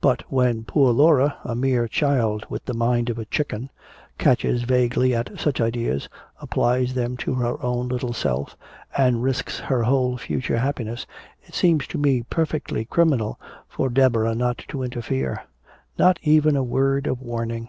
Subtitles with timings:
[0.00, 3.70] But when poor Laura a mere child with the mind of a chicken
[4.18, 6.08] catches vaguely at such ideas,
[6.40, 8.56] applies them to her own little self
[8.96, 11.06] and risks her whole future happiness,
[11.44, 13.38] it seems to me perfectly criminal
[13.68, 15.44] for Deborah not to interfere!
[15.96, 17.68] Not even a word of warning!"